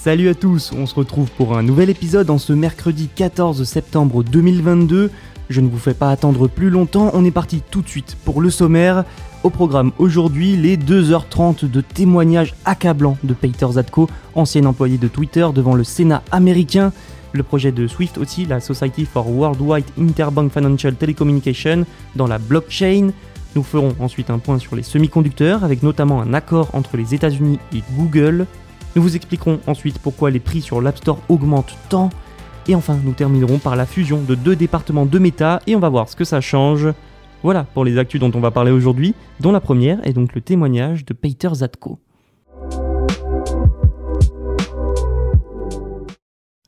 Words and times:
Salut 0.00 0.28
à 0.28 0.34
tous, 0.34 0.70
on 0.78 0.86
se 0.86 0.94
retrouve 0.94 1.28
pour 1.32 1.58
un 1.58 1.64
nouvel 1.64 1.90
épisode 1.90 2.30
en 2.30 2.38
ce 2.38 2.52
mercredi 2.52 3.08
14 3.12 3.64
septembre 3.64 4.22
2022. 4.22 5.10
Je 5.50 5.60
ne 5.60 5.68
vous 5.68 5.76
fais 5.76 5.92
pas 5.92 6.12
attendre 6.12 6.46
plus 6.46 6.70
longtemps, 6.70 7.10
on 7.14 7.24
est 7.24 7.32
parti 7.32 7.62
tout 7.68 7.82
de 7.82 7.88
suite 7.88 8.16
pour 8.24 8.40
le 8.40 8.48
sommaire. 8.48 9.04
Au 9.42 9.50
programme 9.50 9.90
aujourd'hui, 9.98 10.56
les 10.56 10.76
2h30 10.76 11.68
de 11.68 11.80
témoignages 11.80 12.54
accablants 12.64 13.18
de 13.24 13.34
Peter 13.34 13.66
Zatko, 13.72 14.08
ancien 14.36 14.66
employé 14.66 14.98
de 14.98 15.08
Twitter 15.08 15.48
devant 15.52 15.74
le 15.74 15.82
Sénat 15.82 16.22
américain. 16.30 16.92
Le 17.32 17.42
projet 17.42 17.72
de 17.72 17.88
Swift 17.88 18.18
aussi, 18.18 18.46
la 18.46 18.60
Society 18.60 19.04
for 19.04 19.28
Worldwide 19.28 19.86
Interbank 19.98 20.52
Financial 20.52 20.94
Telecommunication, 20.94 21.84
dans 22.14 22.28
la 22.28 22.38
blockchain. 22.38 23.10
Nous 23.56 23.64
ferons 23.64 23.96
ensuite 23.98 24.30
un 24.30 24.38
point 24.38 24.60
sur 24.60 24.76
les 24.76 24.84
semi-conducteurs, 24.84 25.64
avec 25.64 25.82
notamment 25.82 26.22
un 26.22 26.34
accord 26.34 26.68
entre 26.72 26.96
les 26.96 27.16
États-Unis 27.16 27.58
et 27.74 27.82
Google. 27.96 28.46
Nous 28.96 29.02
vous 29.02 29.16
expliquerons 29.16 29.60
ensuite 29.66 29.98
pourquoi 29.98 30.30
les 30.30 30.40
prix 30.40 30.60
sur 30.60 30.80
l'App 30.80 30.98
Store 30.98 31.20
augmentent 31.28 31.76
tant. 31.88 32.10
Et 32.66 32.74
enfin, 32.74 32.98
nous 33.04 33.12
terminerons 33.12 33.58
par 33.58 33.76
la 33.76 33.86
fusion 33.86 34.20
de 34.20 34.34
deux 34.34 34.56
départements 34.56 35.06
de 35.06 35.18
méta 35.18 35.60
et 35.66 35.76
on 35.76 35.80
va 35.80 35.88
voir 35.88 36.08
ce 36.08 36.16
que 36.16 36.24
ça 36.24 36.40
change. 36.40 36.88
Voilà 37.42 37.64
pour 37.64 37.84
les 37.84 37.98
actus 37.98 38.20
dont 38.20 38.32
on 38.34 38.40
va 38.40 38.50
parler 38.50 38.72
aujourd'hui, 38.72 39.14
dont 39.40 39.52
la 39.52 39.60
première 39.60 40.04
est 40.06 40.12
donc 40.12 40.34
le 40.34 40.40
témoignage 40.40 41.04
de 41.04 41.14
Peter 41.14 41.50
Zatko. 41.52 41.98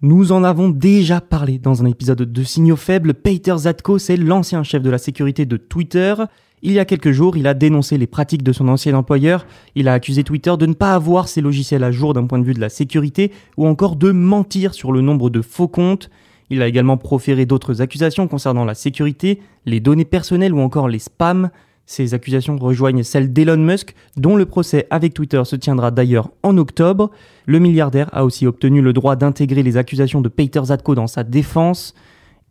Nous 0.02 0.32
en 0.32 0.44
avons 0.44 0.70
déjà 0.70 1.20
parlé 1.20 1.58
dans 1.58 1.82
un 1.82 1.86
épisode 1.86 2.22
de 2.22 2.42
Signaux 2.42 2.76
Faibles. 2.76 3.12
Peter 3.12 3.54
Zatko, 3.54 3.98
c'est 3.98 4.16
l'ancien 4.16 4.62
chef 4.62 4.80
de 4.80 4.88
la 4.88 4.96
sécurité 4.96 5.44
de 5.44 5.58
Twitter. 5.58 6.14
Il 6.62 6.72
y 6.72 6.78
a 6.78 6.86
quelques 6.86 7.10
jours, 7.10 7.36
il 7.36 7.46
a 7.46 7.52
dénoncé 7.52 7.98
les 7.98 8.06
pratiques 8.06 8.42
de 8.42 8.54
son 8.54 8.68
ancien 8.68 8.94
employeur, 8.94 9.44
il 9.74 9.88
a 9.88 9.92
accusé 9.92 10.24
Twitter 10.24 10.54
de 10.58 10.64
ne 10.64 10.72
pas 10.72 10.94
avoir 10.94 11.28
ses 11.28 11.42
logiciels 11.42 11.84
à 11.84 11.90
jour 11.90 12.14
d'un 12.14 12.24
point 12.24 12.38
de 12.38 12.44
vue 12.44 12.54
de 12.54 12.60
la 12.60 12.70
sécurité, 12.70 13.30
ou 13.58 13.66
encore 13.66 13.94
de 13.94 14.10
mentir 14.10 14.72
sur 14.72 14.90
le 14.90 15.02
nombre 15.02 15.28
de 15.28 15.42
faux 15.42 15.68
comptes. 15.68 16.08
Il 16.48 16.62
a 16.62 16.66
également 16.66 16.96
proféré 16.96 17.44
d'autres 17.44 17.82
accusations 17.82 18.26
concernant 18.26 18.64
la 18.64 18.74
sécurité, 18.74 19.40
les 19.66 19.80
données 19.80 20.06
personnelles 20.06 20.54
ou 20.54 20.60
encore 20.60 20.88
les 20.88 20.98
spams. 20.98 21.50
Ces 21.86 22.14
accusations 22.14 22.56
rejoignent 22.56 23.02
celles 23.02 23.32
d'Elon 23.32 23.56
Musk, 23.56 23.94
dont 24.16 24.36
le 24.36 24.46
procès 24.46 24.86
avec 24.90 25.12
Twitter 25.12 25.42
se 25.44 25.56
tiendra 25.56 25.90
d'ailleurs 25.90 26.30
en 26.42 26.56
octobre. 26.56 27.10
Le 27.46 27.58
milliardaire 27.58 28.08
a 28.12 28.24
aussi 28.24 28.46
obtenu 28.46 28.80
le 28.80 28.92
droit 28.92 29.16
d'intégrer 29.16 29.62
les 29.62 29.76
accusations 29.76 30.20
de 30.20 30.28
Peter 30.28 30.60
Zatko 30.64 30.94
dans 30.94 31.08
sa 31.08 31.24
défense. 31.24 31.94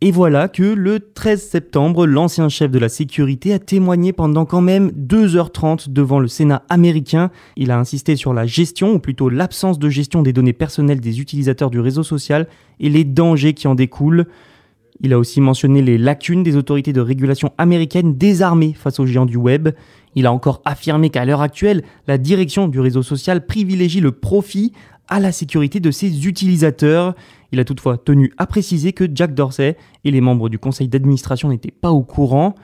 Et 0.02 0.12
voilà 0.12 0.48
que 0.48 0.62
le 0.62 0.98
13 1.00 1.42
septembre, 1.42 2.06
l'ancien 2.06 2.48
chef 2.48 2.70
de 2.70 2.78
la 2.78 2.88
sécurité 2.88 3.52
a 3.52 3.58
témoigné 3.58 4.14
pendant 4.14 4.46
quand 4.46 4.62
même 4.62 4.90
2h30 4.92 5.92
devant 5.92 6.20
le 6.20 6.28
Sénat 6.28 6.62
américain. 6.70 7.30
Il 7.56 7.70
a 7.70 7.78
insisté 7.78 8.16
sur 8.16 8.32
la 8.32 8.46
gestion, 8.46 8.94
ou 8.94 8.98
plutôt 8.98 9.28
l'absence 9.28 9.78
de 9.78 9.90
gestion 9.90 10.22
des 10.22 10.32
données 10.32 10.54
personnelles 10.54 11.00
des 11.00 11.20
utilisateurs 11.20 11.68
du 11.68 11.80
réseau 11.80 12.02
social 12.02 12.48
et 12.78 12.88
les 12.88 13.04
dangers 13.04 13.52
qui 13.52 13.68
en 13.68 13.74
découlent. 13.74 14.26
Il 15.02 15.12
a 15.14 15.18
aussi 15.18 15.40
mentionné 15.40 15.80
les 15.80 15.96
lacunes 15.96 16.42
des 16.42 16.56
autorités 16.56 16.92
de 16.92 17.00
régulation 17.00 17.52
américaines 17.56 18.16
désarmées 18.16 18.74
face 18.74 19.00
aux 19.00 19.06
géants 19.06 19.26
du 19.26 19.38
web. 19.38 19.70
Il 20.14 20.26
a 20.26 20.32
encore 20.32 20.60
affirmé 20.64 21.08
qu'à 21.08 21.24
l'heure 21.24 21.40
actuelle, 21.40 21.82
la 22.06 22.18
direction 22.18 22.68
du 22.68 22.80
réseau 22.80 23.02
social 23.02 23.46
privilégie 23.46 24.00
le 24.00 24.12
profit 24.12 24.72
à 25.08 25.18
la 25.18 25.32
sécurité 25.32 25.80
de 25.80 25.90
ses 25.90 26.26
utilisateurs. 26.26 27.14
Il 27.52 27.60
a 27.60 27.64
toutefois 27.64 27.96
tenu 27.96 28.32
à 28.36 28.46
préciser 28.46 28.92
que 28.92 29.08
Jack 29.12 29.34
Dorsey 29.34 29.76
et 30.04 30.10
les 30.10 30.20
membres 30.20 30.48
du 30.48 30.58
conseil 30.58 30.88
d'administration 30.88 31.48
n'étaient 31.48 31.70
pas 31.70 31.90
au 31.90 32.02
courant. 32.02 32.54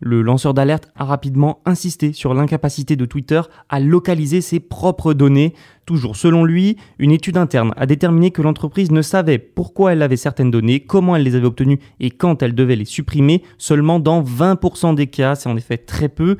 Le 0.00 0.22
lanceur 0.22 0.54
d'alerte 0.54 0.88
a 0.96 1.04
rapidement 1.04 1.60
insisté 1.64 2.12
sur 2.12 2.32
l'incapacité 2.32 2.94
de 2.94 3.04
Twitter 3.04 3.40
à 3.68 3.80
localiser 3.80 4.40
ses 4.40 4.60
propres 4.60 5.12
données. 5.12 5.54
Toujours 5.86 6.16
selon 6.16 6.44
lui, 6.44 6.76
une 6.98 7.10
étude 7.10 7.36
interne 7.36 7.72
a 7.76 7.86
déterminé 7.86 8.30
que 8.30 8.42
l'entreprise 8.42 8.92
ne 8.92 9.02
savait 9.02 9.38
pourquoi 9.38 9.92
elle 9.92 10.02
avait 10.02 10.16
certaines 10.16 10.50
données, 10.50 10.80
comment 10.80 11.16
elle 11.16 11.24
les 11.24 11.34
avait 11.34 11.46
obtenues 11.46 11.80
et 11.98 12.10
quand 12.10 12.42
elle 12.42 12.54
devait 12.54 12.76
les 12.76 12.84
supprimer, 12.84 13.42
seulement 13.58 13.98
dans 13.98 14.22
20% 14.22 14.94
des 14.94 15.08
cas, 15.08 15.34
c'est 15.34 15.48
en 15.48 15.56
effet 15.56 15.78
très 15.78 16.08
peu. 16.08 16.36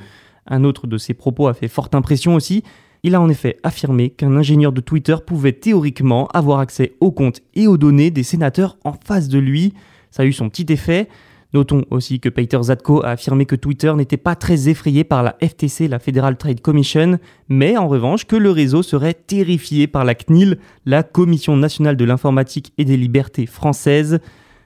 Un 0.47 0.65
autre 0.65 0.87
de 0.87 0.97
ses 0.97 1.15
propos 1.15 1.49
a 1.49 1.55
fait 1.55 1.69
forte 1.69 1.95
impression 1.95 2.35
aussi. 2.35 2.63
Il 3.03 3.15
a 3.15 3.21
en 3.21 3.29
effet 3.29 3.59
affirmé 3.63 4.11
qu'un 4.11 4.37
ingénieur 4.37 4.73
de 4.73 4.81
Twitter 4.81 5.17
pouvait 5.25 5.53
théoriquement 5.53 6.27
avoir 6.29 6.61
accès 6.61 6.95
aux 7.01 7.13
comptes 7.13 7.43
et 7.55 7.67
aux 7.67 7.77
données 7.77 8.11
des 8.11 8.23
sénateurs 8.23 8.77
en 8.85 8.93
face 8.93 9.29
de 9.29 9.39
lui. 9.39 9.75
Ça 10.11 10.23
a 10.23 10.27
eu 10.27 10.33
son 10.33 10.49
petit 10.49 10.73
effet. 10.73 11.09
Notons 11.55 11.85
aussi 11.91 12.21
que 12.21 12.29
Peter 12.29 12.59
Zatko 12.63 13.03
a 13.03 13.11
affirmé 13.11 13.47
que 13.47 13.57
Twitter 13.57 13.93
n'était 13.95 14.19
pas 14.19 14.37
très 14.37 14.69
effrayé 14.69 15.03
par 15.03 15.23
la 15.23 15.37
FTC, 15.43 15.89
la 15.89 15.99
Federal 15.99 16.37
Trade 16.37 16.61
Commission, 16.61 17.19
mais 17.49 17.79
en 17.79 17.89
revanche 17.89 18.27
que 18.27 18.37
le 18.37 18.51
réseau 18.51 18.83
serait 18.83 19.15
terrifié 19.15 19.87
par 19.87 20.05
la 20.05 20.15
CNIL, 20.15 20.59
la 20.85 21.03
Commission 21.03 21.57
nationale 21.57 21.97
de 21.97 22.05
l'informatique 22.05 22.75
et 22.77 22.85
des 22.85 22.99
libertés 22.99 23.47
françaises. 23.47 24.21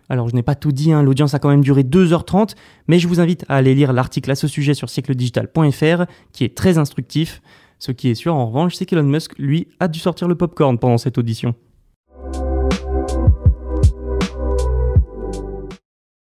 Alors 0.08 0.28
je 0.28 0.34
n'ai 0.34 0.42
pas 0.42 0.56
tout 0.56 0.72
dit, 0.72 0.92
hein, 0.92 1.04
l'audience 1.04 1.34
a 1.34 1.38
quand 1.38 1.50
même 1.50 1.62
duré 1.62 1.84
2h30, 1.84 2.56
mais 2.88 2.98
je 2.98 3.06
vous 3.06 3.20
invite 3.20 3.44
à 3.48 3.56
aller 3.56 3.76
lire 3.76 3.92
l'article 3.92 4.32
à 4.32 4.34
ce 4.34 4.48
sujet 4.48 4.74
sur 4.74 4.90
siècledigital.fr, 4.90 6.04
qui 6.32 6.44
est 6.44 6.56
très 6.56 6.78
instructif. 6.78 7.42
Ce 7.78 7.92
qui 7.92 8.08
est 8.08 8.14
sûr 8.16 8.34
en 8.34 8.46
revanche, 8.46 8.74
c'est 8.74 8.86
qu'Elon 8.86 9.04
Musk, 9.04 9.38
lui, 9.38 9.68
a 9.78 9.86
dû 9.86 10.00
sortir 10.00 10.26
le 10.26 10.34
popcorn 10.34 10.78
pendant 10.78 10.98
cette 10.98 11.16
audition. 11.16 11.54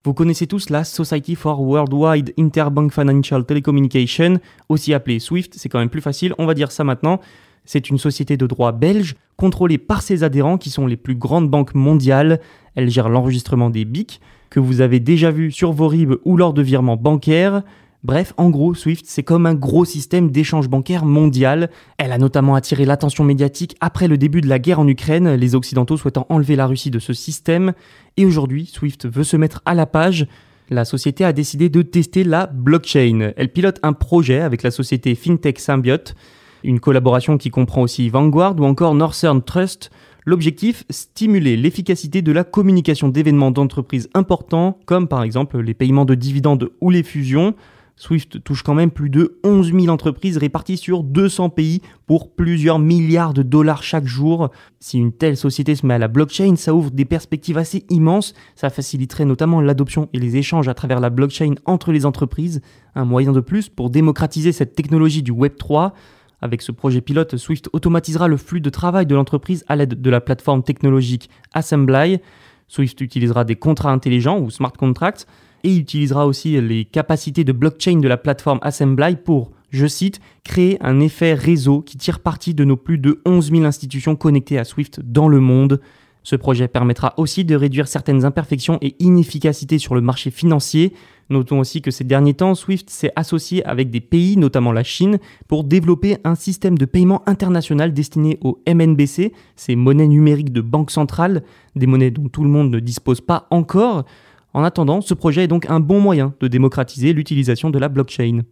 Vous 0.08 0.14
connaissez 0.14 0.48
tous 0.48 0.70
la 0.70 0.86
Society 0.86 1.36
for 1.36 1.60
Worldwide 1.60 2.34
Interbank 2.40 2.94
Financial 2.94 3.44
Telecommunication, 3.44 4.40
aussi 4.70 4.94
appelée 4.94 5.20
SWIFT, 5.20 5.50
c'est 5.58 5.68
quand 5.68 5.80
même 5.80 5.90
plus 5.90 6.00
facile, 6.00 6.34
on 6.38 6.46
va 6.46 6.54
dire 6.54 6.72
ça 6.72 6.86
maintenant. 6.86 7.20
C'est 7.66 7.90
une 7.90 7.98
société 7.98 8.38
de 8.38 8.48
droit 8.48 8.72
belge 8.72 9.16
contrôlée 9.36 9.78
par 9.78 10.02
ses 10.02 10.24
adhérents 10.24 10.58
qui 10.58 10.70
sont 10.70 10.88
les 10.88 10.96
plus 10.96 11.16
grandes 11.16 11.50
banques 11.50 11.76
mondiales. 11.76 12.40
Elle 12.76 12.90
gère 12.90 13.10
l'enregistrement 13.10 13.70
des 13.70 13.84
BIC 13.84 14.22
que 14.50 14.62
vous 14.62 14.80
avez 14.80 15.02
déjà 15.02 15.30
vu 15.30 15.52
sur 15.52 15.74
vos 15.74 15.90
RIB 15.90 16.14
ou 16.24 16.38
lors 16.38 16.54
de 16.54 16.62
virements 16.62 16.96
bancaires. 16.96 17.64
Bref, 18.08 18.34
en 18.38 18.50
gros, 18.50 18.74
Swift, 18.74 19.04
c'est 19.06 19.24
comme 19.24 19.46
un 19.46 19.54
gros 19.54 19.84
système 19.84 20.32
d'échange 20.32 20.70
bancaire 20.70 21.04
mondial. 21.04 21.70
Elle 21.98 22.14
a 22.14 22.18
notamment 22.18 22.56
attiré 22.56 22.86
l'attention 22.86 23.26
médiatique 23.26 23.76
après 23.82 24.08
le 24.08 24.18
début 24.18 24.40
de 24.40 24.48
la 24.48 24.60
guerre 24.60 24.80
en 24.80 24.88
Ukraine, 24.88 25.34
les 25.34 25.56
Occidentaux 25.56 25.98
souhaitant 25.98 26.26
enlever 26.30 26.56
la 26.56 26.68
Russie 26.68 26.90
de 26.90 27.00
ce 27.00 27.12
système. 27.12 27.74
Et 28.16 28.26
aujourd'hui, 28.26 28.66
Swift 28.66 29.06
veut 29.10 29.26
se 29.26 29.36
mettre 29.36 29.62
à 29.66 29.74
la 29.74 29.86
page. 29.86 30.26
La 30.70 30.86
société 30.86 31.26
a 31.26 31.34
décidé 31.34 31.68
de 31.68 31.82
tester 31.82 32.24
la 32.24 32.46
blockchain. 32.46 33.34
Elle 33.36 33.52
pilote 33.52 33.82
un 33.84 33.92
projet 33.92 34.40
avec 34.40 34.64
la 34.64 34.72
société 34.72 35.14
FinTech 35.14 35.60
Symbiote, 35.60 36.16
une 36.64 36.80
collaboration 36.80 37.38
qui 37.38 37.50
comprend 37.50 37.82
aussi 37.82 38.08
Vanguard 38.08 38.58
ou 38.58 38.64
encore 38.64 38.96
Northern 38.96 39.42
Trust. 39.42 39.92
L'objectif, 40.26 40.86
stimuler 40.90 41.58
l'efficacité 41.58 42.22
de 42.22 42.32
la 42.32 42.46
communication 42.46 43.10
d'événements 43.10 43.52
d'entreprises 43.52 44.08
importants, 44.14 44.80
comme 44.86 45.10
par 45.10 45.24
exemple 45.24 45.60
les 45.60 45.74
paiements 45.74 46.06
de 46.06 46.16
dividendes 46.16 46.70
ou 46.80 46.90
les 46.90 47.04
fusions. 47.04 47.54
Swift 48.00 48.44
touche 48.44 48.62
quand 48.62 48.76
même 48.76 48.92
plus 48.92 49.10
de 49.10 49.40
11 49.44 49.74
000 49.74 49.88
entreprises 49.88 50.38
réparties 50.38 50.78
sur 50.78 51.04
200 51.04 51.50
pays 51.50 51.82
pour 52.06 52.32
plusieurs 52.36 52.78
milliards 52.78 53.34
de 53.34 53.42
dollars 53.42 53.82
chaque 53.82 54.06
jour. 54.06 54.52
Si 54.80 55.00
une 55.00 55.12
telle 55.12 55.36
société 55.36 55.76
se 55.76 55.84
met 55.84 55.96
à 55.96 55.98
la 55.98 56.08
blockchain, 56.08 56.56
ça 56.58 56.76
ouvre 56.76 56.92
des 56.92 57.06
perspectives 57.06 57.58
assez 57.58 57.86
immenses. 57.90 58.36
Ça 58.56 58.70
faciliterait 58.70 59.26
notamment 59.26 59.62
l'adoption 59.62 60.10
et 60.14 60.20
les 60.20 60.38
échanges 60.38 60.68
à 60.68 60.76
travers 60.76 61.00
la 61.00 61.10
blockchain 61.10 61.56
entre 61.66 61.92
les 61.92 62.06
entreprises. 62.06 62.62
Un 62.94 63.04
moyen 63.04 63.32
de 63.32 63.40
plus 63.40 63.68
pour 63.68 63.90
démocratiser 63.90 64.52
cette 64.52 64.76
technologie 64.76 65.24
du 65.24 65.32
Web 65.32 65.56
3. 65.58 65.96
Avec 66.40 66.62
ce 66.62 66.72
projet 66.72 67.02
pilote, 67.02 67.36
Swift 67.36 67.68
automatisera 67.74 68.28
le 68.28 68.38
flux 68.38 68.62
de 68.62 68.70
travail 68.70 69.08
de 69.08 69.16
l'entreprise 69.16 69.66
à 69.68 69.76
l'aide 69.76 70.00
de 70.00 70.10
la 70.12 70.22
plateforme 70.22 70.62
technologique 70.62 71.32
Assembly. 71.54 72.20
Swift 72.68 73.02
utilisera 73.02 73.44
des 73.44 73.56
contrats 73.56 73.92
intelligents 73.92 74.40
ou 74.40 74.52
smart 74.52 74.74
contracts 74.74 75.26
et 75.64 75.76
utilisera 75.76 76.28
aussi 76.28 76.60
les 76.62 76.86
capacités 76.86 77.44
de 77.44 77.52
blockchain 77.52 78.00
de 78.00 78.08
la 78.08 78.18
plateforme 78.18 78.60
Assembly 78.62 79.16
pour, 79.16 79.52
je 79.70 79.88
cite, 79.88 80.20
créer 80.44 80.78
un 80.82 81.00
effet 81.00 81.34
réseau 81.34 81.82
qui 81.82 81.98
tire 81.98 82.20
parti 82.20 82.54
de 82.54 82.64
nos 82.64 82.78
plus 82.78 82.98
de 82.98 83.22
11 83.26 83.52
000 83.52 83.64
institutions 83.64 84.16
connectées 84.16 84.60
à 84.60 84.64
Swift 84.64 85.00
dans 85.02 85.28
le 85.28 85.40
monde. 85.40 85.82
Ce 86.24 86.36
projet 86.36 86.68
permettra 86.68 87.14
aussi 87.16 87.46
de 87.46 87.56
réduire 87.56 87.88
certaines 87.88 88.26
imperfections 88.26 88.80
et 88.82 88.98
inefficacités 89.00 89.80
sur 89.80 89.96
le 89.96 90.02
marché 90.02 90.30
financier. 90.30 90.94
Notons 91.30 91.62
aussi 91.62 91.82
que 91.82 91.90
ces 91.90 92.04
derniers 92.04 92.34
temps, 92.34 92.54
Swift 92.54 92.90
s'est 92.90 93.14
associé 93.16 93.66
avec 93.66 93.90
des 93.90 94.02
pays, 94.02 94.36
notamment 94.36 94.74
la 94.74 94.84
Chine, 94.84 95.20
pour 95.48 95.64
développer 95.64 96.18
un 96.26 96.36
système 96.36 96.78
de 96.78 96.84
paiement 96.84 97.24
international 97.28 97.94
destiné 97.94 98.40
au 98.42 98.62
MNBC, 98.68 99.32
ces 99.56 99.78
monnaies 99.78 100.08
numériques 100.08 100.52
de 100.52 100.60
banque 100.60 100.92
centrale, 100.92 101.44
des 101.78 101.88
monnaies 101.88 102.12
dont 102.12 102.28
tout 102.28 102.44
le 102.44 102.50
monde 102.50 102.72
ne 102.72 102.80
dispose 102.80 103.22
pas 103.22 103.48
encore. 103.50 104.04
En 104.54 104.64
attendant, 104.64 105.02
ce 105.02 105.14
projet 105.14 105.44
est 105.44 105.48
donc 105.48 105.70
un 105.70 105.80
bon 105.80 106.00
moyen 106.00 106.34
de 106.40 106.48
démocratiser 106.48 107.14
l'utilisation 107.14 107.70
de 107.70 107.80
la 107.80 107.90
blockchain. 107.90 108.44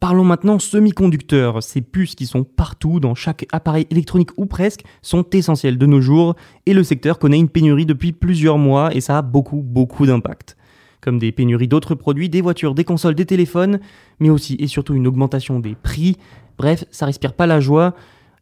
Parlons 0.00 0.24
maintenant 0.24 0.58
semi-conducteurs. 0.58 1.62
Ces 1.62 1.82
puces 1.82 2.14
qui 2.14 2.24
sont 2.24 2.42
partout 2.42 3.00
dans 3.00 3.14
chaque 3.14 3.46
appareil 3.52 3.86
électronique 3.90 4.30
ou 4.38 4.46
presque 4.46 4.82
sont 5.02 5.24
essentielles 5.32 5.76
de 5.76 5.84
nos 5.86 6.00
jours 6.00 6.36
et 6.64 6.72
le 6.72 6.82
secteur 6.82 7.18
connaît 7.18 7.38
une 7.38 7.50
pénurie 7.50 7.84
depuis 7.84 8.12
plusieurs 8.12 8.56
mois 8.56 8.94
et 8.94 9.02
ça 9.02 9.18
a 9.18 9.22
beaucoup 9.22 9.60
beaucoup 9.62 10.06
d'impact. 10.06 10.56
Comme 11.02 11.18
des 11.18 11.32
pénuries 11.32 11.68
d'autres 11.68 11.94
produits, 11.94 12.30
des 12.30 12.40
voitures, 12.40 12.74
des 12.74 12.84
consoles, 12.84 13.14
des 13.14 13.26
téléphones, 13.26 13.80
mais 14.20 14.30
aussi 14.30 14.56
et 14.58 14.66
surtout 14.66 14.94
une 14.94 15.06
augmentation 15.06 15.60
des 15.60 15.74
prix. 15.74 16.16
Bref, 16.56 16.84
ça 16.90 17.04
respire 17.06 17.34
pas 17.34 17.46
la 17.46 17.60
joie. 17.60 17.94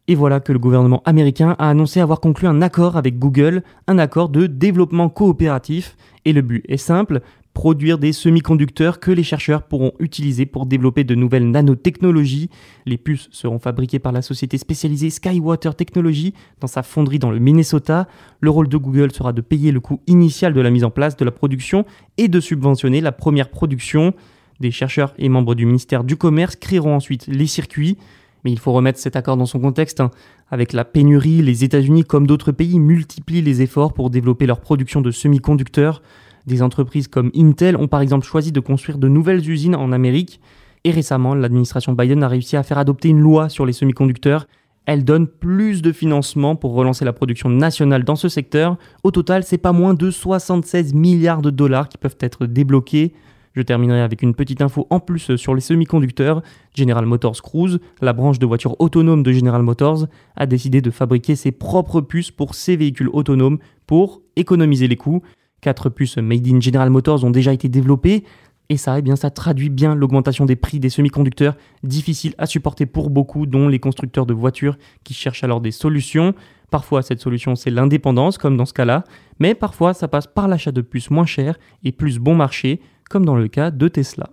Et 0.09 0.15
voilà 0.15 0.39
que 0.39 0.51
le 0.51 0.57
gouvernement 0.57 1.03
américain 1.05 1.55
a 1.59 1.69
annoncé 1.69 1.99
avoir 1.99 2.19
conclu 2.19 2.47
un 2.47 2.63
accord 2.63 2.97
avec 2.97 3.19
Google, 3.19 3.61
un 3.85 3.99
accord 3.99 4.29
de 4.29 4.47
développement 4.47 5.07
coopératif. 5.07 5.95
Et 6.25 6.33
le 6.33 6.41
but 6.41 6.65
est 6.67 6.77
simple, 6.77 7.21
produire 7.53 7.99
des 7.99 8.11
semi-conducteurs 8.11 8.99
que 8.99 9.11
les 9.11 9.21
chercheurs 9.21 9.61
pourront 9.61 9.91
utiliser 9.99 10.47
pour 10.47 10.65
développer 10.65 11.03
de 11.03 11.13
nouvelles 11.13 11.51
nanotechnologies. 11.51 12.49
Les 12.87 12.97
puces 12.97 13.29
seront 13.31 13.59
fabriquées 13.59 13.99
par 13.99 14.11
la 14.11 14.23
société 14.23 14.57
spécialisée 14.57 15.11
Skywater 15.11 15.75
Technology 15.75 16.33
dans 16.59 16.65
sa 16.65 16.81
fonderie 16.81 17.19
dans 17.19 17.29
le 17.29 17.37
Minnesota. 17.37 18.07
Le 18.41 18.49
rôle 18.49 18.67
de 18.67 18.77
Google 18.77 19.11
sera 19.11 19.31
de 19.31 19.41
payer 19.41 19.71
le 19.71 19.79
coût 19.79 20.01
initial 20.07 20.55
de 20.55 20.61
la 20.61 20.71
mise 20.71 20.85
en 20.85 20.89
place 20.89 21.17
de 21.17 21.25
la 21.25 21.29
production 21.29 21.85
et 22.17 22.29
de 22.29 22.39
subventionner 22.39 22.99
la 22.99 23.11
première 23.11 23.49
production. 23.49 24.15
Des 24.59 24.71
chercheurs 24.71 25.13
et 25.19 25.29
membres 25.29 25.53
du 25.53 25.67
ministère 25.67 26.03
du 26.03 26.17
Commerce 26.17 26.55
créeront 26.55 26.95
ensuite 26.95 27.27
les 27.27 27.45
circuits. 27.45 27.99
Mais 28.43 28.51
il 28.51 28.59
faut 28.59 28.71
remettre 28.71 28.99
cet 28.99 29.15
accord 29.15 29.37
dans 29.37 29.45
son 29.45 29.59
contexte. 29.59 29.99
Hein. 29.99 30.11
Avec 30.49 30.73
la 30.73 30.85
pénurie, 30.85 31.41
les 31.41 31.63
États-Unis, 31.63 32.03
comme 32.03 32.27
d'autres 32.27 32.51
pays, 32.51 32.79
multiplient 32.79 33.41
les 33.41 33.61
efforts 33.61 33.93
pour 33.93 34.09
développer 34.09 34.45
leur 34.45 34.61
production 34.61 35.01
de 35.01 35.11
semi-conducteurs. 35.11 36.01
Des 36.47 36.61
entreprises 36.61 37.07
comme 37.07 37.31
Intel 37.35 37.75
ont 37.75 37.87
par 37.87 38.01
exemple 38.01 38.25
choisi 38.25 38.51
de 38.51 38.59
construire 38.59 38.97
de 38.97 39.07
nouvelles 39.07 39.49
usines 39.49 39.75
en 39.75 39.91
Amérique. 39.91 40.39
Et 40.83 40.91
récemment, 40.91 41.35
l'administration 41.35 41.93
Biden 41.93 42.23
a 42.23 42.27
réussi 42.27 42.55
à 42.55 42.63
faire 42.63 42.77
adopter 42.77 43.09
une 43.09 43.19
loi 43.19 43.49
sur 43.49 43.65
les 43.65 43.73
semi-conducteurs. 43.73 44.47
Elle 44.85 45.03
donne 45.03 45.27
plus 45.27 45.81
de 45.81 45.91
financement 45.91 46.55
pour 46.55 46.73
relancer 46.73 47.05
la 47.05 47.13
production 47.13 47.49
nationale 47.49 48.03
dans 48.03 48.15
ce 48.15 48.29
secteur. 48.29 48.77
Au 49.03 49.11
total, 49.11 49.43
c'est 49.43 49.57
pas 49.57 49.73
moins 49.73 49.93
de 49.93 50.09
76 50.09 50.93
milliards 50.93 51.41
de 51.41 51.51
dollars 51.51 51.89
qui 51.89 51.97
peuvent 51.97 52.17
être 52.21 52.45
débloqués. 52.45 53.13
Je 53.59 53.63
terminerai 53.63 53.99
avec 53.99 54.21
une 54.21 54.35
petite 54.35 54.61
info 54.61 54.87
en 54.89 55.01
plus 55.01 55.35
sur 55.35 55.53
les 55.53 55.59
semi-conducteurs. 55.59 56.41
General 56.73 57.05
Motors 57.05 57.41
Cruise, 57.41 57.81
la 57.99 58.13
branche 58.13 58.39
de 58.39 58.45
voitures 58.45 58.79
autonomes 58.79 59.21
de 59.21 59.33
General 59.33 59.61
Motors, 59.61 60.07
a 60.37 60.45
décidé 60.45 60.79
de 60.79 60.89
fabriquer 60.89 61.35
ses 61.35 61.51
propres 61.51 61.99
puces 61.99 62.31
pour 62.31 62.55
ses 62.55 62.77
véhicules 62.77 63.09
autonomes 63.11 63.57
pour 63.85 64.21
économiser 64.37 64.87
les 64.87 64.95
coûts. 64.95 65.23
Quatre 65.59 65.89
puces 65.89 66.15
made 66.19 66.47
in 66.47 66.61
General 66.61 66.89
Motors 66.89 67.25
ont 67.25 67.31
déjà 67.31 67.51
été 67.51 67.67
développées. 67.67 68.23
Et 68.69 68.77
ça, 68.77 68.97
eh 68.97 69.15
ça 69.17 69.29
traduit 69.29 69.67
bien 69.67 69.93
l'augmentation 69.93 70.45
des 70.45 70.55
prix 70.55 70.79
des 70.79 70.89
semi-conducteurs, 70.89 71.57
difficile 71.83 72.35
à 72.37 72.45
supporter 72.45 72.85
pour 72.85 73.09
beaucoup, 73.09 73.45
dont 73.45 73.67
les 73.67 73.79
constructeurs 73.79 74.25
de 74.25 74.33
voitures 74.33 74.77
qui 75.03 75.13
cherchent 75.13 75.43
alors 75.43 75.59
des 75.59 75.71
solutions. 75.71 76.33
Parfois, 76.71 77.01
cette 77.01 77.19
solution, 77.19 77.55
c'est 77.55 77.71
l'indépendance, 77.71 78.37
comme 78.37 78.55
dans 78.55 78.65
ce 78.65 78.73
cas-là, 78.73 79.03
mais 79.39 79.53
parfois, 79.53 79.93
ça 79.93 80.07
passe 80.07 80.27
par 80.27 80.47
l'achat 80.47 80.71
de 80.71 80.81
puces 80.81 81.09
moins 81.09 81.25
chères 81.25 81.59
et 81.83 81.91
plus 81.91 82.19
bon 82.19 82.35
marché, 82.35 82.79
comme 83.09 83.25
dans 83.25 83.35
le 83.35 83.47
cas 83.47 83.71
de 83.71 83.87
Tesla. 83.87 84.29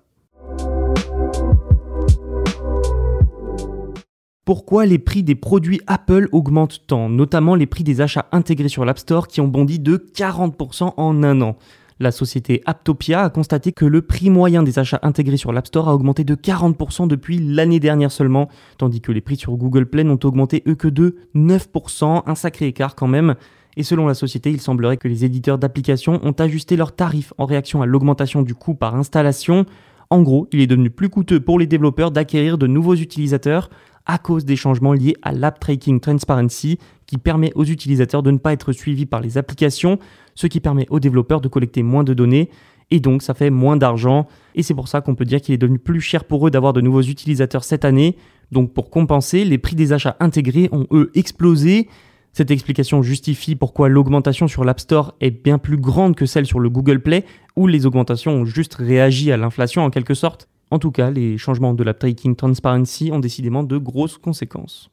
Pourquoi 4.44 4.86
les 4.86 5.00
prix 5.00 5.24
des 5.24 5.34
produits 5.34 5.80
Apple 5.88 6.28
augmentent 6.30 6.86
tant, 6.86 7.08
notamment 7.08 7.56
les 7.56 7.66
prix 7.66 7.82
des 7.82 8.00
achats 8.00 8.26
intégrés 8.30 8.68
sur 8.68 8.84
l'App 8.84 8.98
Store 8.98 9.26
qui 9.26 9.40
ont 9.40 9.48
bondi 9.48 9.80
de 9.80 9.96
40% 9.96 10.92
en 10.96 11.22
un 11.24 11.40
an? 11.40 11.56
La 11.98 12.12
société 12.12 12.62
Aptopia 12.66 13.22
a 13.22 13.30
constaté 13.30 13.72
que 13.72 13.86
le 13.86 14.02
prix 14.02 14.28
moyen 14.30 14.62
des 14.62 14.78
achats 14.78 15.00
intégrés 15.02 15.38
sur 15.38 15.50
l'App 15.50 15.66
Store 15.66 15.88
a 15.88 15.94
augmenté 15.94 16.24
de 16.24 16.34
40% 16.34 17.08
depuis 17.08 17.38
l'année 17.38 17.80
dernière 17.80 18.12
seulement, 18.12 18.48
tandis 18.78 19.00
que 19.00 19.10
les 19.10 19.22
prix 19.22 19.36
sur 19.36 19.56
Google 19.56 19.86
Play 19.86 20.04
n'ont 20.04 20.20
augmenté 20.22 20.60
que 20.60 20.88
de 20.88 21.16
9%, 21.34 22.22
un 22.26 22.34
sacré 22.34 22.66
écart 22.66 22.94
quand 22.94 23.08
même. 23.08 23.34
Et 23.76 23.82
selon 23.82 24.06
la 24.06 24.14
société, 24.14 24.50
il 24.50 24.60
semblerait 24.60 24.96
que 24.96 25.08
les 25.08 25.24
éditeurs 25.24 25.58
d'applications 25.58 26.20
ont 26.24 26.32
ajusté 26.32 26.76
leurs 26.76 26.94
tarifs 26.94 27.32
en 27.38 27.44
réaction 27.44 27.82
à 27.82 27.86
l'augmentation 27.86 28.42
du 28.42 28.54
coût 28.54 28.74
par 28.74 28.94
installation. 28.94 29.66
En 30.08 30.22
gros, 30.22 30.48
il 30.52 30.60
est 30.60 30.66
devenu 30.66 30.88
plus 30.88 31.10
coûteux 31.10 31.40
pour 31.40 31.58
les 31.58 31.66
développeurs 31.66 32.10
d'acquérir 32.10 32.58
de 32.58 32.66
nouveaux 32.66 32.94
utilisateurs 32.94 33.68
à 34.06 34.18
cause 34.18 34.44
des 34.44 34.56
changements 34.56 34.92
liés 34.92 35.16
à 35.22 35.32
l'App 35.32 35.58
Tracking 35.58 36.00
Transparency 36.00 36.78
qui 37.06 37.18
permet 37.18 37.52
aux 37.54 37.64
utilisateurs 37.64 38.22
de 38.22 38.30
ne 38.30 38.38
pas 38.38 38.52
être 38.52 38.72
suivis 38.72 39.04
par 39.04 39.20
les 39.20 39.36
applications, 39.36 39.98
ce 40.34 40.46
qui 40.46 40.60
permet 40.60 40.86
aux 40.90 41.00
développeurs 41.00 41.40
de 41.40 41.48
collecter 41.48 41.82
moins 41.82 42.04
de 42.04 42.14
données 42.14 42.50
et 42.90 43.00
donc 43.00 43.22
ça 43.22 43.34
fait 43.34 43.50
moins 43.50 43.76
d'argent 43.76 44.28
et 44.54 44.62
c'est 44.62 44.74
pour 44.74 44.88
ça 44.88 45.00
qu'on 45.00 45.14
peut 45.14 45.24
dire 45.24 45.40
qu'il 45.40 45.54
est 45.54 45.58
devenu 45.58 45.78
plus 45.78 46.00
cher 46.00 46.24
pour 46.24 46.46
eux 46.46 46.50
d'avoir 46.50 46.72
de 46.72 46.80
nouveaux 46.80 47.02
utilisateurs 47.02 47.64
cette 47.64 47.84
année. 47.84 48.16
Donc 48.52 48.72
pour 48.72 48.90
compenser, 48.90 49.44
les 49.44 49.58
prix 49.58 49.74
des 49.74 49.92
achats 49.92 50.16
intégrés 50.20 50.68
ont 50.72 50.86
eux 50.92 51.10
explosé 51.14 51.88
cette 52.36 52.50
explication 52.50 53.00
justifie 53.00 53.56
pourquoi 53.56 53.88
l'augmentation 53.88 54.46
sur 54.46 54.62
l'App 54.62 54.80
Store 54.80 55.14
est 55.22 55.30
bien 55.30 55.56
plus 55.56 55.78
grande 55.78 56.14
que 56.14 56.26
celle 56.26 56.44
sur 56.44 56.60
le 56.60 56.68
Google 56.68 57.00
Play, 57.00 57.24
où 57.56 57.66
les 57.66 57.86
augmentations 57.86 58.32
ont 58.32 58.44
juste 58.44 58.74
réagi 58.74 59.32
à 59.32 59.38
l'inflation 59.38 59.84
en 59.84 59.88
quelque 59.88 60.12
sorte. 60.12 60.46
En 60.70 60.78
tout 60.78 60.90
cas, 60.90 61.10
les 61.10 61.38
changements 61.38 61.72
de 61.72 61.82
la 61.82 61.94
Tracking 61.94 62.36
Transparency 62.36 63.10
ont 63.10 63.20
décidément 63.20 63.62
de 63.62 63.78
grosses 63.78 64.18
conséquences. 64.18 64.90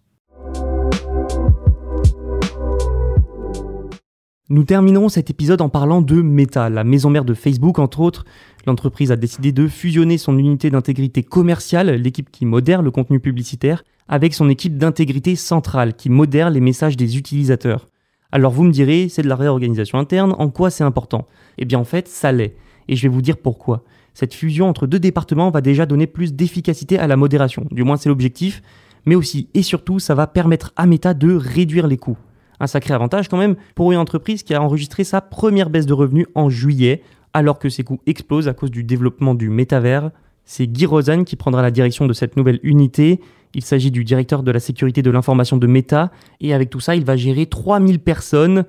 Nous 4.54 4.66
terminerons 4.66 5.10
cet 5.10 5.32
épisode 5.32 5.62
en 5.62 5.70
parlant 5.70 6.04
de 6.04 6.22
Meta, 6.22 6.70
la 6.70 6.84
maison 6.84 7.10
mère 7.10 7.26
de 7.26 7.34
Facebook 7.34 7.80
entre 7.80 8.02
autres. 8.02 8.24
L'entreprise 8.68 9.12
a 9.12 9.16
décidé 9.16 9.52
de 9.52 9.68
fusionner 9.68 10.20
son 10.20 10.38
unité 10.38 10.70
d'intégrité 10.70 11.24
commerciale, 11.24 11.90
l'équipe 11.90 12.30
qui 12.30 12.46
modère 12.46 12.84
le 12.84 12.92
contenu 12.92 13.20
publicitaire, 13.20 13.84
avec 14.08 14.36
son 14.36 14.50
équipe 14.50 14.78
d'intégrité 14.78 15.36
centrale 15.36 15.96
qui 15.96 16.12
modère 16.12 16.52
les 16.52 16.60
messages 16.60 16.96
des 16.96 17.18
utilisateurs. 17.18 17.88
Alors 18.32 18.52
vous 18.52 18.62
me 18.62 18.72
direz, 18.72 19.10
c'est 19.10 19.24
de 19.24 19.28
la 19.28 19.36
réorganisation 19.36 19.98
interne, 19.98 20.36
en 20.38 20.50
quoi 20.52 20.70
c'est 20.70 20.84
important? 20.84 21.28
Eh 21.58 21.66
bien 21.66 21.80
en 21.80 21.84
fait, 21.84 22.08
ça 22.08 22.32
l'est. 22.32 22.56
Et 22.88 22.96
je 22.96 23.02
vais 23.02 23.12
vous 23.12 23.24
dire 23.24 23.38
pourquoi. 23.38 23.84
Cette 24.14 24.36
fusion 24.36 24.70
entre 24.70 24.86
deux 24.86 25.00
départements 25.00 25.50
va 25.50 25.62
déjà 25.62 25.88
donner 25.88 26.06
plus 26.06 26.36
d'efficacité 26.36 27.00
à 27.00 27.08
la 27.08 27.18
modération, 27.18 27.66
du 27.72 27.84
moins 27.84 27.98
c'est 27.98 28.10
l'objectif, 28.10 28.62
mais 29.08 29.16
aussi 29.16 29.50
et 29.56 29.64
surtout 29.64 29.98
ça 29.98 30.14
va 30.14 30.28
permettre 30.28 30.74
à 30.76 30.86
Meta 30.86 31.16
de 31.16 31.34
réduire 31.34 31.88
les 31.88 31.98
coûts. 31.98 32.20
Un 32.60 32.68
sacré 32.68 32.94
avantage 32.94 33.28
quand 33.28 33.38
même 33.38 33.56
pour 33.76 33.92
une 33.92 33.98
entreprise 33.98 34.44
qui 34.44 34.54
a 34.54 34.62
enregistré 34.62 35.04
sa 35.04 35.22
première 35.22 35.70
baisse 35.70 35.86
de 35.86 35.94
revenus 35.94 36.28
en 36.36 36.50
juillet, 36.50 37.02
alors 37.34 37.60
que 37.60 37.70
ses 37.70 37.84
coûts 37.84 38.02
explosent 38.06 38.48
à 38.48 38.54
cause 38.54 38.72
du 38.72 38.84
développement 38.84 39.36
du 39.36 39.50
métavers. 39.50 40.12
C'est 40.46 40.68
Guy 40.68 40.86
Rosen 40.86 41.26
qui 41.26 41.36
prendra 41.36 41.62
la 41.62 41.72
direction 41.72 42.06
de 42.06 42.14
cette 42.14 42.38
nouvelle 42.38 42.60
unité 42.64 43.20
il 43.56 43.64
s'agit 43.64 43.92
du 43.92 44.04
directeur 44.04 44.44
de 44.44 44.52
la 44.52 44.60
sécurité 44.60 45.02
de 45.02 45.12
l'information 45.12 45.58
de 45.58 45.68
Meta, 45.68 46.12
et 46.42 46.54
avec 46.54 46.70
tout 46.70 46.80
ça, 46.80 46.96
il 46.96 47.06
va 47.06 47.16
gérer 47.16 47.46
3000 47.46 48.00
personnes. 48.00 48.66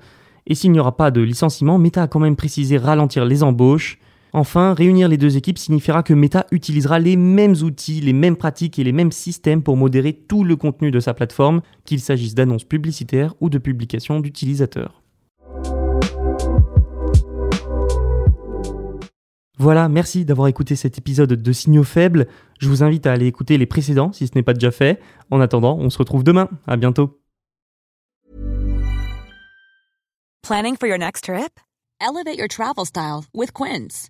Et 0.47 0.53
s'il 0.53 0.71
n'y 0.71 0.79
aura 0.79 0.95
pas 0.95 1.09
de 1.09 1.21
licenciement, 1.21 1.79
Meta 1.79 2.03
a 2.03 2.07
quand 2.07 2.19
même 2.19 2.35
précisé 2.35 2.77
ralentir 2.77 3.25
les 3.25 3.41
embauches. 3.41 3.99
Enfin, 4.37 4.73
réunir 4.73 5.07
les 5.07 5.15
deux 5.15 5.37
équipes 5.37 5.57
signifiera 5.57 6.03
que 6.03 6.13
Meta 6.13 6.45
utilisera 6.51 6.99
les 6.99 7.15
mêmes 7.15 7.55
outils, 7.63 8.01
les 8.01 8.11
mêmes 8.11 8.35
pratiques 8.35 8.77
et 8.77 8.83
les 8.83 8.91
mêmes 8.91 9.13
systèmes 9.13 9.63
pour 9.63 9.77
modérer 9.77 10.11
tout 10.11 10.43
le 10.43 10.57
contenu 10.57 10.91
de 10.91 10.99
sa 10.99 11.13
plateforme, 11.13 11.61
qu'il 11.85 12.01
s'agisse 12.01 12.35
d'annonces 12.35 12.65
publicitaires 12.65 13.33
ou 13.39 13.49
de 13.49 13.57
publications 13.57 14.19
d'utilisateurs. 14.19 15.01
Voilà, 19.57 19.87
merci 19.87 20.25
d'avoir 20.25 20.49
écouté 20.49 20.75
cet 20.75 20.97
épisode 20.97 21.31
de 21.31 21.51
Signaux 21.53 21.85
Faibles. 21.85 22.27
Je 22.59 22.67
vous 22.67 22.83
invite 22.83 23.07
à 23.07 23.13
aller 23.13 23.27
écouter 23.27 23.57
les 23.57 23.65
précédents 23.65 24.11
si 24.11 24.27
ce 24.27 24.33
n'est 24.35 24.43
pas 24.43 24.53
déjà 24.53 24.71
fait. 24.71 24.99
En 25.31 25.39
attendant, 25.39 25.77
on 25.79 25.89
se 25.89 25.97
retrouve 25.97 26.25
demain. 26.25 26.49
À 26.67 26.75
bientôt. 26.75 27.21
Planning 30.45 30.75
for 30.75 30.89
your 30.89 30.97
next 30.97 31.23
trip? 31.23 31.57
Elevate 32.01 32.37
your 32.37 32.49
travel 32.49 32.85
style 32.85 33.23
with 33.33 33.53
Quince. 33.53 34.09